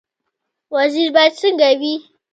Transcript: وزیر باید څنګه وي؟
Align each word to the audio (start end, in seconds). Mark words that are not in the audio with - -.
وزیر 0.75 1.07
باید 1.15 1.33
څنګه 1.41 1.69
وي؟ 1.79 1.95